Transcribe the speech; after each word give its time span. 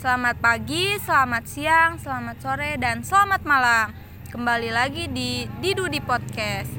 Selamat 0.00 0.40
pagi, 0.40 0.96
selamat 0.96 1.44
siang, 1.44 2.00
selamat 2.00 2.40
sore, 2.40 2.80
dan 2.80 3.04
selamat 3.04 3.44
malam. 3.44 3.92
Kembali 4.32 4.72
lagi 4.72 5.12
di 5.12 5.44
Didu 5.60 5.92
di 5.92 6.00
Podcast. 6.00 6.72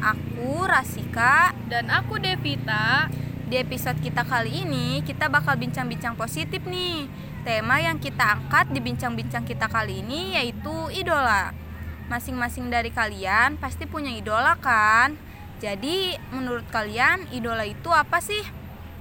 Aku 0.00 0.64
Rasika. 0.64 1.52
Dan 1.68 1.92
aku 1.92 2.16
Devita. 2.16 3.12
Di 3.44 3.60
episode 3.60 4.00
kita 4.00 4.24
kali 4.24 4.64
ini, 4.64 5.04
kita 5.04 5.28
bakal 5.28 5.60
bincang-bincang 5.60 6.16
positif 6.16 6.64
nih. 6.64 7.12
Tema 7.44 7.76
yang 7.76 8.00
kita 8.00 8.40
angkat 8.40 8.72
di 8.72 8.80
bincang-bincang 8.80 9.44
kita 9.44 9.68
kali 9.68 10.00
ini 10.00 10.32
yaitu 10.40 10.72
idola. 10.96 11.52
Masing-masing 12.08 12.72
dari 12.72 12.88
kalian 12.88 13.60
pasti 13.60 13.84
punya 13.84 14.08
idola 14.16 14.56
kan? 14.56 15.33
Jadi, 15.64 16.12
menurut 16.28 16.68
kalian 16.68 17.24
idola 17.32 17.64
itu 17.64 17.88
apa 17.88 18.20
sih? 18.20 18.44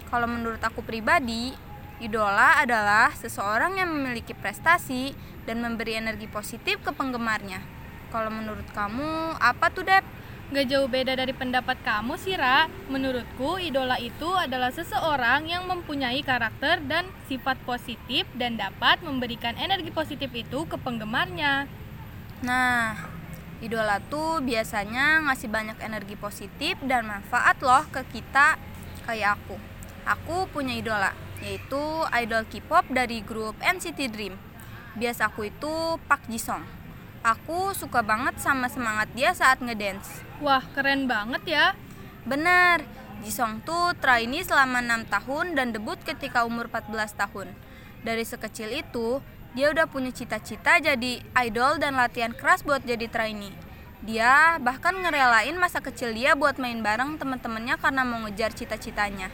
Kalau 0.07 0.31
menurut 0.31 0.63
aku 0.63 0.79
pribadi, 0.79 1.51
idola 1.99 2.55
adalah 2.55 3.11
seseorang 3.19 3.75
yang 3.75 3.91
memiliki 3.91 4.31
prestasi 4.31 5.11
dan 5.43 5.59
memberi 5.59 5.99
energi 5.99 6.31
positif 6.31 6.79
ke 6.79 6.95
penggemarnya. 6.95 7.59
Kalau 8.15 8.31
menurut 8.31 8.63
kamu, 8.71 9.35
apa 9.43 9.75
tuh, 9.75 9.83
Dep? 9.83 10.07
Gak 10.55 10.71
jauh 10.71 10.87
beda 10.87 11.19
dari 11.19 11.35
pendapat 11.35 11.83
kamu 11.83 12.15
sih, 12.15 12.39
Ra. 12.39 12.71
Menurutku, 12.87 13.59
idola 13.59 13.99
itu 13.99 14.31
adalah 14.31 14.71
seseorang 14.71 15.51
yang 15.51 15.67
mempunyai 15.67 16.23
karakter 16.23 16.79
dan 16.87 17.11
sifat 17.27 17.59
positif 17.67 18.23
dan 18.39 18.55
dapat 18.55 19.03
memberikan 19.03 19.59
energi 19.59 19.91
positif 19.91 20.31
itu 20.31 20.63
ke 20.63 20.79
penggemarnya. 20.79 21.67
Nah, 22.39 23.12
idola 23.63 24.03
tuh 24.11 24.43
biasanya 24.43 25.23
ngasih 25.23 25.47
banyak 25.47 25.79
energi 25.79 26.19
positif 26.19 26.75
dan 26.83 27.07
manfaat 27.07 27.55
loh 27.63 27.87
ke 27.87 28.03
kita 28.11 28.59
kayak 29.07 29.39
aku. 29.39 29.55
Aku 30.03 30.51
punya 30.51 30.75
idola, 30.75 31.15
yaitu 31.39 31.79
idol 32.11 32.43
K-pop 32.51 32.83
dari 32.91 33.23
grup 33.23 33.55
NCT 33.63 34.11
Dream. 34.11 34.35
Biasa 34.99 35.31
aku 35.31 35.47
itu 35.47 35.95
Park 36.11 36.27
Ji 36.27 36.37
Sung. 36.37 36.61
Aku 37.23 37.71
suka 37.71 38.03
banget 38.03 38.35
sama 38.43 38.67
semangat 38.67 39.07
dia 39.15 39.31
saat 39.31 39.63
ngedance. 39.63 40.19
Wah, 40.43 40.59
keren 40.75 41.07
banget 41.07 41.47
ya. 41.47 41.65
Bener, 42.27 42.83
Jisung 43.23 43.63
tuh 43.63 43.95
trainee 44.03 44.43
selama 44.43 44.83
6 44.83 45.07
tahun 45.07 45.55
dan 45.55 45.71
debut 45.71 45.95
ketika 46.03 46.43
umur 46.43 46.67
14 46.67 47.15
tahun. 47.15 47.47
Dari 48.03 48.27
sekecil 48.27 48.83
itu, 48.83 49.23
dia 49.53 49.69
udah 49.69 49.85
punya 49.85 50.09
cita-cita 50.09 50.81
jadi 50.81 51.21
idol 51.45 51.77
dan 51.77 51.93
latihan 51.93 52.33
keras 52.33 52.65
buat 52.65 52.81
jadi 52.81 53.05
trainee. 53.05 53.53
Dia 54.03 54.57
bahkan 54.59 54.97
ngerelain 54.97 55.55
masa 55.55 55.79
kecil 55.79 56.11
dia 56.11 56.33
buat 56.33 56.57
main 56.57 56.81
bareng 56.81 57.21
temen-temennya 57.21 57.77
karena 57.77 58.01
mau 58.03 58.25
ngejar 58.25 58.51
cita-citanya. 58.51 59.29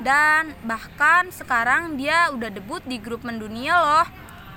Dan 0.00 0.56
bahkan 0.64 1.28
sekarang 1.28 2.00
dia 2.00 2.32
udah 2.32 2.48
debut 2.48 2.80
di 2.88 2.96
grup 2.96 3.20
mendunia 3.20 3.76
loh. 3.76 4.08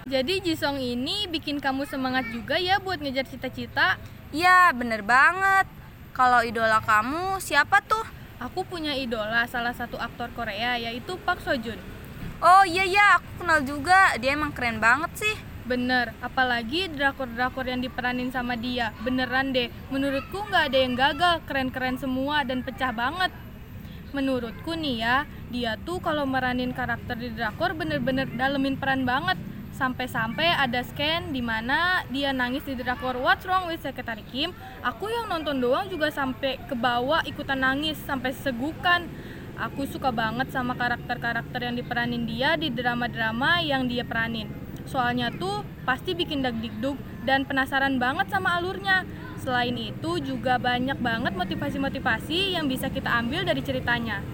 Jadi 0.08 0.40
Jisung 0.40 0.80
ini 0.80 1.28
bikin 1.28 1.60
kamu 1.60 1.84
semangat 1.84 2.28
juga 2.32 2.56
ya 2.56 2.80
buat 2.80 2.98
ngejar 2.98 3.28
cita-cita? 3.28 4.00
Iya, 4.32 4.72
bener 4.72 5.04
banget. 5.04 5.68
Kalau 6.16 6.42
idola 6.42 6.80
kamu 6.80 7.44
siapa 7.44 7.84
tuh? 7.84 8.08
Aku 8.40 8.64
punya 8.66 8.96
idola 8.96 9.46
salah 9.52 9.76
satu 9.76 10.00
aktor 10.00 10.32
Korea 10.32 10.80
yaitu 10.80 11.20
Park 11.22 11.44
Seo 11.44 11.60
Joon. 11.60 11.93
Oh 12.44 12.68
iya 12.68 12.84
iya, 12.84 13.24
aku 13.24 13.40
kenal 13.40 13.64
juga. 13.64 14.20
Dia 14.20 14.36
emang 14.36 14.52
keren 14.52 14.84
banget 14.84 15.16
sih. 15.16 15.36
Bener, 15.64 16.12
apalagi 16.20 16.92
drakor-drakor 16.92 17.64
yang 17.72 17.80
diperanin 17.80 18.36
sama 18.36 18.60
dia. 18.60 18.92
Beneran 19.00 19.56
deh, 19.56 19.72
menurutku 19.88 20.44
nggak 20.52 20.68
ada 20.68 20.76
yang 20.84 20.92
gagal, 21.00 21.40
keren-keren 21.48 21.96
semua 21.96 22.44
dan 22.44 22.60
pecah 22.60 22.92
banget. 22.92 23.32
Menurutku 24.12 24.76
nih 24.76 25.08
ya, 25.08 25.24
dia 25.56 25.80
tuh 25.88 26.04
kalau 26.04 26.28
meranin 26.28 26.76
karakter 26.76 27.16
di 27.16 27.32
drakor 27.32 27.80
bener-bener 27.80 28.28
dalemin 28.28 28.76
peran 28.76 29.08
banget. 29.08 29.40
Sampai-sampai 29.80 30.60
ada 30.60 30.84
scan 30.84 31.32
di 31.32 31.40
mana 31.40 32.04
dia 32.12 32.36
nangis 32.36 32.68
di 32.68 32.76
drakor 32.76 33.24
What's 33.24 33.48
Wrong 33.48 33.72
with 33.72 33.80
Secretary 33.80 34.22
Kim. 34.36 34.52
Aku 34.84 35.08
yang 35.08 35.32
nonton 35.32 35.64
doang 35.64 35.88
juga 35.88 36.12
sampai 36.12 36.60
ke 36.68 36.76
bawah 36.76 37.24
ikutan 37.24 37.64
nangis 37.64 37.96
sampai 38.04 38.36
segukan. 38.36 39.08
Aku 39.54 39.86
suka 39.86 40.10
banget 40.10 40.50
sama 40.50 40.74
karakter-karakter 40.74 41.62
yang 41.62 41.78
diperanin 41.78 42.26
dia 42.26 42.58
di 42.58 42.74
drama-drama 42.74 43.62
yang 43.62 43.86
dia 43.86 44.02
peranin. 44.02 44.50
Soalnya 44.90 45.30
tuh 45.30 45.62
pasti 45.86 46.18
bikin 46.18 46.42
dag-digdug 46.42 46.98
dan 47.22 47.46
penasaran 47.46 48.02
banget 48.02 48.34
sama 48.34 48.58
alurnya. 48.58 49.06
Selain 49.38 49.76
itu 49.78 50.18
juga 50.24 50.58
banyak 50.58 50.98
banget 50.98 51.38
motivasi-motivasi 51.38 52.58
yang 52.58 52.66
bisa 52.66 52.90
kita 52.90 53.14
ambil 53.14 53.46
dari 53.46 53.62
ceritanya. 53.62 54.26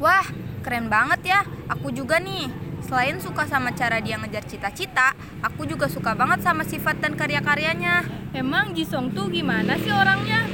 Wah, 0.00 0.24
keren 0.64 0.88
banget 0.88 1.20
ya. 1.28 1.40
Aku 1.68 1.92
juga 1.92 2.16
nih. 2.16 2.48
Selain 2.82 3.14
suka 3.22 3.46
sama 3.46 3.70
cara 3.76 4.02
dia 4.02 4.18
ngejar 4.18 4.42
cita-cita, 4.42 5.14
aku 5.38 5.68
juga 5.68 5.86
suka 5.86 6.18
banget 6.18 6.42
sama 6.42 6.66
sifat 6.66 6.98
dan 6.98 7.14
karya-karyanya. 7.14 8.02
Emang 8.34 8.74
Jisung 8.74 9.14
tuh 9.14 9.30
gimana 9.30 9.78
sih 9.78 9.92
orangnya? 9.94 10.48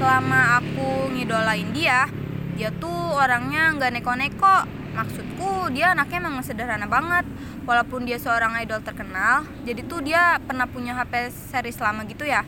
Selama 0.00 0.58
aku 0.62 1.12
ngidolain 1.12 1.68
dia, 1.76 2.08
dia 2.56 2.68
tuh 2.76 3.16
orangnya 3.16 3.72
nggak 3.76 4.00
neko-neko. 4.00 4.56
Maksudku 4.92 5.72
dia 5.72 5.96
anaknya 5.96 6.28
emang 6.28 6.44
sederhana 6.44 6.84
banget. 6.84 7.24
Walaupun 7.64 8.04
dia 8.04 8.18
seorang 8.18 8.58
idol 8.60 8.82
terkenal, 8.82 9.46
jadi 9.62 9.86
tuh 9.86 10.02
dia 10.02 10.42
pernah 10.42 10.66
punya 10.66 10.98
HP 10.98 11.30
series 11.30 11.78
lama 11.78 12.02
gitu 12.04 12.26
ya. 12.26 12.42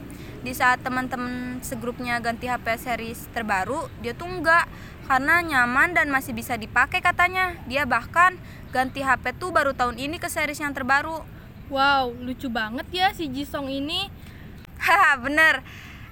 Di 0.44 0.52
saat 0.52 0.84
teman-teman 0.84 1.62
segrupnya 1.64 2.20
ganti 2.20 2.50
HP 2.50 2.76
series 2.76 3.30
terbaru, 3.32 3.88
dia 4.04 4.12
tuh 4.12 4.28
enggak 4.28 4.68
karena 5.08 5.40
nyaman 5.40 5.96
dan 5.96 6.12
masih 6.12 6.36
bisa 6.36 6.58
dipakai 6.58 7.00
katanya. 7.00 7.56
Dia 7.64 7.88
bahkan 7.88 8.36
ganti 8.74 9.00
HP 9.00 9.38
tuh 9.40 9.54
baru 9.54 9.72
tahun 9.72 9.96
ini 9.96 10.20
ke 10.20 10.28
series 10.28 10.60
yang 10.60 10.76
terbaru. 10.76 11.24
Wow, 11.72 12.12
lucu 12.20 12.52
banget 12.52 12.84
ya 12.92 13.08
si 13.16 13.30
Jisung 13.32 13.72
ini. 13.72 14.10
Haha, 14.84 15.16
bener. 15.16 15.64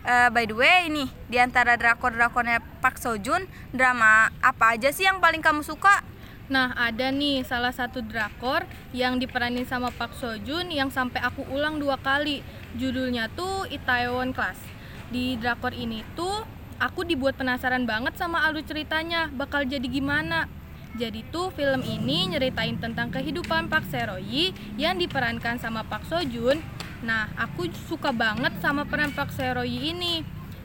Uh, 0.03 0.35
by 0.35 0.43
the 0.51 0.57
way, 0.59 0.91
ini 0.91 1.07
di 1.31 1.39
antara 1.39 1.79
drakor-drakornya 1.79 2.59
Park 2.83 2.99
Seo 2.99 3.15
Joon, 3.23 3.47
drama 3.71 4.35
apa 4.43 4.75
aja 4.75 4.91
sih 4.91 5.07
yang 5.07 5.23
paling 5.23 5.39
kamu 5.39 5.63
suka? 5.63 6.03
Nah, 6.51 6.75
ada 6.75 7.15
nih 7.15 7.47
salah 7.47 7.71
satu 7.71 8.03
drakor 8.03 8.67
yang 8.91 9.23
diperanin 9.23 9.63
sama 9.63 9.95
Park 9.95 10.19
Seo 10.19 10.43
Joon 10.43 10.75
yang 10.75 10.91
sampai 10.91 11.23
aku 11.23 11.47
ulang 11.55 11.79
dua 11.79 12.03
kali. 12.03 12.43
Judulnya 12.75 13.31
tuh 13.31 13.71
Itaewon 13.71 14.35
Class. 14.35 14.59
Di 15.15 15.39
drakor 15.39 15.71
ini 15.71 16.03
tuh 16.19 16.43
aku 16.83 17.07
dibuat 17.07 17.39
penasaran 17.39 17.87
banget 17.87 18.19
sama 18.19 18.43
alur 18.43 18.67
ceritanya, 18.67 19.31
bakal 19.31 19.63
jadi 19.63 19.87
gimana. 19.87 20.51
Jadi 20.99 21.25
tuh 21.31 21.55
film 21.55 21.81
ini 21.87 22.34
nyeritain 22.34 22.75
tentang 22.77 23.09
kehidupan 23.15 23.71
Park 23.71 23.87
Seroyi 23.87 24.51
yang 24.77 24.99
diperankan 24.99 25.63
sama 25.63 25.87
Park 25.87 26.11
Seo 26.11 26.27
Joon. 26.27 26.59
Nah, 27.03 27.31
aku 27.35 27.67
suka 27.91 28.15
banget 28.15 28.55
sama 28.63 28.87
peran 28.87 29.11
Park 29.11 29.35
Seroyi 29.35 29.95
ini. 29.95 30.23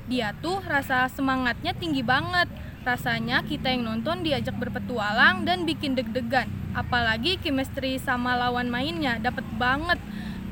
Dia 0.08 0.31
tuh 0.38 0.64
rasa 0.64 1.12
semangatnya 1.12 1.75
tinggi 1.75 2.00
banget 2.00 2.48
Rasanya 2.88 3.44
kita 3.44 3.68
yang 3.68 3.84
nonton 3.84 4.24
diajak 4.24 4.56
berpetualang 4.56 5.44
dan 5.44 5.68
bikin 5.68 5.92
deg-degan. 5.92 6.48
Apalagi 6.72 7.36
chemistry 7.36 8.00
sama 8.00 8.40
lawan 8.40 8.72
mainnya 8.72 9.20
dapet 9.20 9.44
banget. 9.59 10.00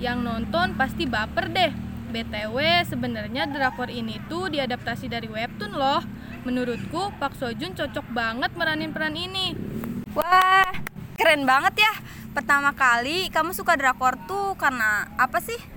Yang 0.04 0.20
nonton 0.20 0.76
pasti 0.76 1.08
baper 1.08 1.48
deh. 1.48 1.72
BTW 2.12 2.84
sebenarnya 2.92 3.48
drakor 3.48 3.88
ini 3.88 4.20
tuh 4.28 4.52
diadaptasi 4.52 5.08
dari 5.08 5.32
webtoon 5.32 5.80
loh. 5.80 6.04
Menurutku 6.44 7.16
Park 7.16 7.40
Seo 7.40 7.56
Joon 7.56 7.72
cocok 7.72 8.04
banget 8.12 8.52
meranin 8.60 8.92
peran 8.92 9.16
ini. 9.16 9.56
Wah, 10.12 10.76
keren 11.16 11.48
banget 11.48 11.88
ya. 11.88 11.94
Pertama 12.36 12.76
kali 12.76 13.32
kamu 13.32 13.56
suka 13.56 13.80
drakor 13.80 14.20
tuh 14.28 14.60
karena 14.60 15.08
apa 15.16 15.40
sih? 15.40 15.75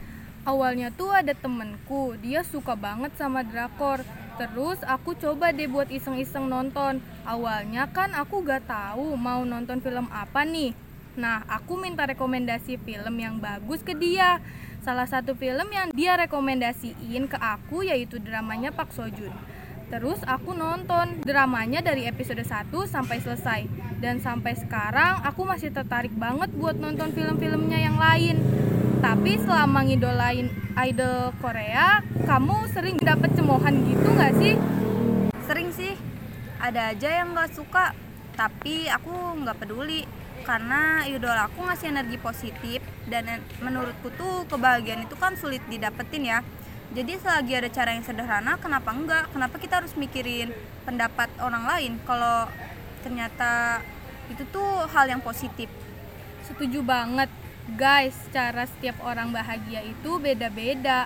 Awalnya 0.49 0.89
tuh 0.97 1.13
ada 1.13 1.37
temenku, 1.37 2.17
dia 2.25 2.41
suka 2.41 2.73
banget 2.73 3.13
sama 3.21 3.45
drakor 3.45 4.01
Terus 4.39 4.79
aku 4.87 5.19
coba 5.19 5.51
deh 5.51 5.67
buat 5.67 5.91
iseng-iseng 5.91 6.47
nonton. 6.47 7.03
Awalnya 7.27 7.91
kan 7.91 8.15
aku 8.15 8.47
gak 8.47 8.71
tahu 8.71 9.19
mau 9.19 9.43
nonton 9.43 9.83
film 9.83 10.07
apa 10.15 10.47
nih. 10.47 10.71
Nah, 11.19 11.43
aku 11.51 11.75
minta 11.75 12.07
rekomendasi 12.07 12.79
film 12.79 13.15
yang 13.19 13.43
bagus 13.43 13.83
ke 13.83 13.99
dia. 13.99 14.39
Salah 14.87 15.11
satu 15.11 15.35
film 15.35 15.67
yang 15.75 15.91
dia 15.91 16.15
rekomendasiin 16.15 17.27
ke 17.27 17.35
aku 17.35 17.83
yaitu 17.83 18.23
dramanya 18.23 18.71
Pak 18.71 18.95
Sojun. 18.95 19.35
Terus 19.91 20.23
aku 20.23 20.55
nonton 20.55 21.19
dramanya 21.27 21.83
dari 21.83 22.07
episode 22.07 22.47
1 22.47 22.71
sampai 22.87 23.19
selesai. 23.19 23.67
Dan 23.99 24.23
sampai 24.23 24.55
sekarang 24.55 25.19
aku 25.27 25.43
masih 25.43 25.75
tertarik 25.75 26.15
banget 26.15 26.55
buat 26.55 26.79
nonton 26.79 27.11
film-filmnya 27.11 27.91
yang 27.91 27.99
lain. 27.99 28.58
Tapi 29.09 29.41
selama 29.41 29.89
ngidolain 29.89 30.53
idol 30.85 31.33
Korea, 31.41 32.05
kamu 32.29 32.69
sering 32.77 33.01
dapet 33.01 33.33
cemohan 33.33 33.81
gitu 33.89 34.05
gak 34.13 34.37
sih? 34.37 34.53
Sering 35.49 35.73
sih, 35.73 35.97
ada 36.61 36.93
aja 36.93 37.25
yang 37.25 37.33
gak 37.33 37.57
suka, 37.57 37.97
tapi 38.37 38.85
aku 38.93 39.33
gak 39.49 39.65
peduli 39.65 40.05
karena 40.45 41.09
idola 41.09 41.49
aku 41.49 41.65
ngasih 41.65 41.89
energi 41.89 42.21
positif 42.21 42.85
dan 43.09 43.41
menurutku 43.65 44.13
tuh 44.13 44.45
kebahagiaan 44.45 45.09
itu 45.09 45.17
kan 45.17 45.41
sulit 45.41 45.65
didapetin 45.73 46.29
ya 46.29 46.39
Jadi 46.93 47.17
selagi 47.17 47.53
ada 47.65 47.73
cara 47.73 47.97
yang 47.97 48.05
sederhana, 48.05 48.61
kenapa 48.61 48.93
enggak? 48.93 49.33
Kenapa 49.33 49.57
kita 49.57 49.81
harus 49.81 49.97
mikirin 49.97 50.53
pendapat 50.85 51.33
orang 51.41 51.65
lain 51.65 51.97
kalau 52.05 52.45
ternyata 53.01 53.81
itu 54.29 54.45
tuh 54.53 54.85
hal 54.93 55.09
yang 55.09 55.25
positif? 55.25 55.73
Setuju 56.45 56.85
banget. 56.85 57.48
Guys, 57.77 58.17
cara 58.33 58.65
setiap 58.65 58.97
orang 59.05 59.29
bahagia 59.29 59.85
itu 59.85 60.17
beda-beda. 60.17 61.05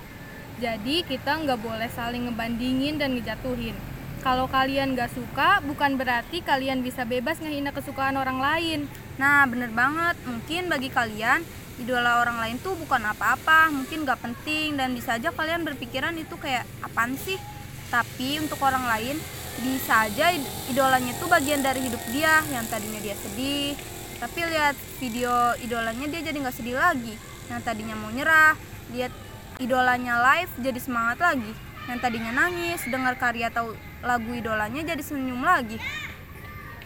Jadi 0.62 1.02
kita 1.02 1.42
nggak 1.42 1.58
boleh 1.58 1.90
saling 1.90 2.30
ngebandingin 2.30 3.02
dan 3.02 3.18
ngejatuhin. 3.18 3.74
Kalau 4.22 4.46
kalian 4.46 4.94
nggak 4.94 5.10
suka, 5.10 5.58
bukan 5.66 5.98
berarti 5.98 6.38
kalian 6.38 6.86
bisa 6.86 7.02
bebas 7.02 7.42
ngehina 7.42 7.74
kesukaan 7.74 8.14
orang 8.14 8.38
lain. 8.38 8.80
Nah, 9.18 9.42
bener 9.50 9.74
banget. 9.74 10.14
Mungkin 10.22 10.70
bagi 10.70 10.86
kalian, 10.86 11.42
idola 11.82 12.22
orang 12.22 12.38
lain 12.38 12.56
tuh 12.62 12.78
bukan 12.78 13.10
apa-apa, 13.10 13.74
mungkin 13.74 14.06
gak 14.06 14.22
penting, 14.22 14.78
dan 14.78 14.94
bisa 14.94 15.18
aja 15.18 15.34
kalian 15.34 15.66
berpikiran 15.66 16.14
itu 16.14 16.38
kayak 16.38 16.62
apaan 16.78 17.18
sih? 17.18 17.42
Tapi 17.90 18.38
untuk 18.38 18.62
orang 18.62 18.86
lain, 18.86 19.18
bisa 19.66 20.06
aja 20.06 20.30
idolanya 20.70 21.10
tuh 21.18 21.26
bagian 21.26 21.58
dari 21.58 21.82
hidup 21.82 22.00
dia, 22.14 22.38
yang 22.54 22.62
tadinya 22.70 23.02
dia 23.02 23.18
sedih, 23.18 23.74
tapi 24.22 24.38
lihat 24.46 24.78
video 25.02 25.58
idolanya 25.58 26.06
dia 26.06 26.22
jadi 26.22 26.38
nggak 26.38 26.54
sedih 26.54 26.78
lagi. 26.78 27.18
Yang 27.50 27.60
tadinya 27.66 27.98
mau 27.98 28.14
nyerah, 28.14 28.54
lihat 28.94 29.10
idolanya 29.58 30.22
live 30.22 30.52
jadi 30.62 30.78
semangat 30.78 31.18
lagi. 31.18 31.50
Yang 31.90 31.98
tadinya 31.98 32.30
nangis, 32.30 32.86
dengar 32.86 33.18
karya 33.18 33.50
atau 33.50 33.74
lagu 33.98 34.30
idolanya 34.30 34.94
jadi 34.94 35.02
senyum 35.02 35.42
lagi. 35.42 35.82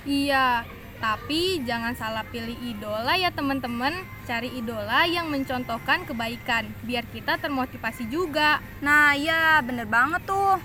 Iya, 0.09 0.65
tapi 0.97 1.61
jangan 1.69 1.93
salah 1.93 2.25
pilih 2.25 2.57
idola 2.65 3.21
ya 3.21 3.29
teman-teman. 3.29 3.93
Cari 4.25 4.57
idola 4.57 5.05
yang 5.05 5.29
mencontohkan 5.29 6.09
kebaikan, 6.09 6.73
biar 6.89 7.05
kita 7.13 7.37
termotivasi 7.37 8.09
juga. 8.09 8.65
Nah, 8.81 9.13
iya 9.13 9.61
bener 9.61 9.85
banget 9.85 10.25
tuh. 10.25 10.57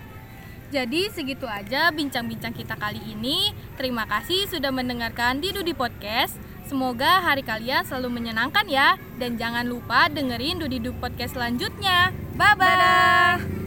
Jadi 0.71 1.11
segitu 1.11 1.43
aja 1.51 1.91
bincang-bincang 1.91 2.55
kita 2.55 2.79
kali 2.79 3.03
ini. 3.11 3.51
Terima 3.75 4.07
kasih 4.07 4.47
sudah 4.47 4.71
mendengarkan 4.71 5.43
di 5.43 5.51
Dudi 5.51 5.75
Podcast. 5.75 6.50
Semoga 6.65 7.21
hari 7.21 7.43
kalian 7.43 7.83
selalu 7.83 8.21
menyenangkan 8.21 8.65
ya. 8.65 8.95
Dan 9.19 9.37
jangan 9.37 9.67
lupa 9.67 10.07
dengerin 10.09 10.61
Dudi 10.61 10.81
Dudi 10.81 10.95
Podcast 10.97 11.35
selanjutnya. 11.37 12.15
Bye-bye. 12.35 13.60